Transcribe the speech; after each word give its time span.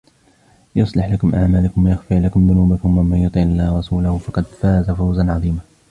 يصلح 0.75 1.05
لكم 1.11 1.35
أعمالكم 1.35 1.85
ويغفر 1.85 2.19
لكم 2.19 2.47
ذنوبكم 2.47 2.97
ومن 2.97 3.17
يطع 3.17 3.41
الله 3.41 3.73
ورسوله 3.75 4.17
فقد 4.17 4.43
فاز 4.45 4.91
فوزا 4.91 5.31
عظيما 5.31 5.59